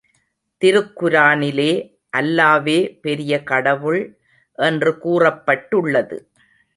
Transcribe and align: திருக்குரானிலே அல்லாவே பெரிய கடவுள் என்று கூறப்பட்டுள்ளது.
திருக்குரானிலே 0.61 1.73
அல்லாவே 2.17 2.99
பெரிய 3.01 3.43
கடவுள் 3.43 4.01
என்று 4.57 4.91
கூறப்பட்டுள்ளது. 5.03 6.17